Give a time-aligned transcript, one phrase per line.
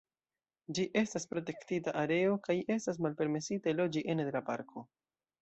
[0.77, 4.87] Ĝi estas protektita areo kaj estas malpermesite loĝi ene de la parko.